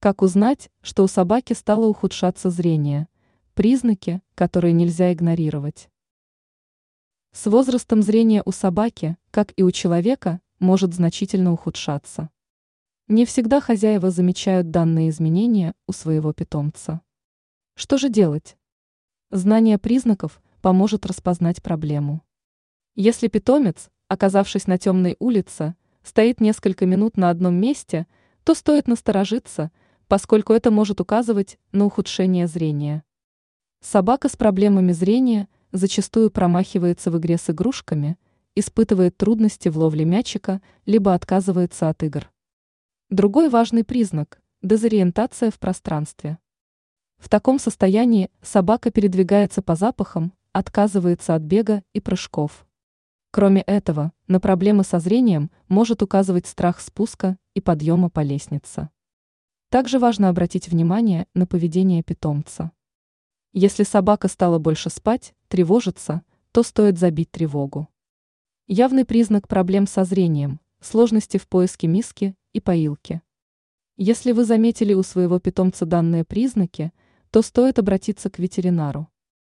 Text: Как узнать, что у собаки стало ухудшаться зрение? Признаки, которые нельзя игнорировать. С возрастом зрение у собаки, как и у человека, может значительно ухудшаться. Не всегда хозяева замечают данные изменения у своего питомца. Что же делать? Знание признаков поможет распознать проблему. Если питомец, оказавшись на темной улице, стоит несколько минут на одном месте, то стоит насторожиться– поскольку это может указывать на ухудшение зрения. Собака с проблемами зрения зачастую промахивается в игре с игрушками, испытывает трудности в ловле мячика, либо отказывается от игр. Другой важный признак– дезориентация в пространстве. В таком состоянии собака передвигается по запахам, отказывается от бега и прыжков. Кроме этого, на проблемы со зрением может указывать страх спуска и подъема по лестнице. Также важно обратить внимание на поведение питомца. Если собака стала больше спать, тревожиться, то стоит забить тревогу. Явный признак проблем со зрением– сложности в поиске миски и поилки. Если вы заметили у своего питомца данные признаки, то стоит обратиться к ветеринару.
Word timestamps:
Как 0.00 0.22
узнать, 0.22 0.70
что 0.80 1.02
у 1.02 1.08
собаки 1.08 1.54
стало 1.54 1.86
ухудшаться 1.86 2.50
зрение? 2.50 3.08
Признаки, 3.54 4.22
которые 4.36 4.72
нельзя 4.72 5.12
игнорировать. 5.12 5.90
С 7.32 7.50
возрастом 7.50 8.02
зрение 8.02 8.44
у 8.44 8.52
собаки, 8.52 9.16
как 9.32 9.52
и 9.56 9.64
у 9.64 9.72
человека, 9.72 10.40
может 10.60 10.94
значительно 10.94 11.52
ухудшаться. 11.52 12.30
Не 13.08 13.26
всегда 13.26 13.60
хозяева 13.60 14.12
замечают 14.12 14.70
данные 14.70 15.08
изменения 15.08 15.74
у 15.88 15.92
своего 15.92 16.32
питомца. 16.32 17.00
Что 17.74 17.98
же 17.98 18.08
делать? 18.08 18.56
Знание 19.32 19.78
признаков 19.78 20.40
поможет 20.62 21.06
распознать 21.06 21.60
проблему. 21.60 22.22
Если 22.94 23.26
питомец, 23.26 23.90
оказавшись 24.06 24.68
на 24.68 24.78
темной 24.78 25.16
улице, 25.18 25.74
стоит 26.04 26.40
несколько 26.40 26.86
минут 26.86 27.16
на 27.16 27.30
одном 27.30 27.56
месте, 27.56 28.06
то 28.44 28.54
стоит 28.54 28.86
насторожиться– 28.86 29.72
поскольку 30.08 30.54
это 30.54 30.70
может 30.70 31.00
указывать 31.00 31.58
на 31.70 31.84
ухудшение 31.84 32.46
зрения. 32.46 33.04
Собака 33.80 34.28
с 34.28 34.36
проблемами 34.36 34.92
зрения 34.92 35.48
зачастую 35.70 36.30
промахивается 36.30 37.10
в 37.10 37.18
игре 37.18 37.38
с 37.38 37.50
игрушками, 37.50 38.18
испытывает 38.56 39.16
трудности 39.16 39.68
в 39.68 39.78
ловле 39.78 40.04
мячика, 40.04 40.60
либо 40.86 41.14
отказывается 41.14 41.88
от 41.88 42.02
игр. 42.02 42.30
Другой 43.10 43.50
важный 43.50 43.84
признак– 43.84 44.40
дезориентация 44.62 45.50
в 45.50 45.58
пространстве. 45.58 46.38
В 47.18 47.28
таком 47.28 47.58
состоянии 47.58 48.30
собака 48.42 48.90
передвигается 48.90 49.62
по 49.62 49.76
запахам, 49.76 50.32
отказывается 50.52 51.34
от 51.34 51.42
бега 51.42 51.82
и 51.92 52.00
прыжков. 52.00 52.66
Кроме 53.30 53.60
этого, 53.62 54.12
на 54.26 54.40
проблемы 54.40 54.84
со 54.84 54.98
зрением 54.98 55.50
может 55.68 56.02
указывать 56.02 56.46
страх 56.46 56.80
спуска 56.80 57.36
и 57.54 57.60
подъема 57.60 58.08
по 58.08 58.20
лестнице. 58.20 58.88
Также 59.70 59.98
важно 59.98 60.30
обратить 60.30 60.68
внимание 60.68 61.26
на 61.34 61.46
поведение 61.46 62.02
питомца. 62.02 62.72
Если 63.52 63.82
собака 63.82 64.28
стала 64.28 64.58
больше 64.58 64.88
спать, 64.88 65.34
тревожиться, 65.48 66.22
то 66.52 66.62
стоит 66.62 66.98
забить 66.98 67.30
тревогу. 67.30 67.88
Явный 68.66 69.04
признак 69.04 69.46
проблем 69.46 69.86
со 69.86 70.04
зрением– 70.04 70.60
сложности 70.80 71.36
в 71.36 71.46
поиске 71.46 71.86
миски 71.86 72.34
и 72.54 72.60
поилки. 72.60 73.20
Если 73.98 74.32
вы 74.32 74.46
заметили 74.46 74.94
у 74.94 75.02
своего 75.02 75.38
питомца 75.38 75.84
данные 75.84 76.24
признаки, 76.24 76.92
то 77.30 77.42
стоит 77.42 77.78
обратиться 77.78 78.30
к 78.30 78.38
ветеринару. 78.38 79.08